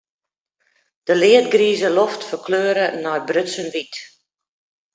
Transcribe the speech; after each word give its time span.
De 1.07 1.13
leadgrize 1.21 1.89
loft 1.97 2.21
ferkleure 2.29 2.85
nei 3.03 3.19
brutsen 3.27 3.67
wyt. 3.73 3.95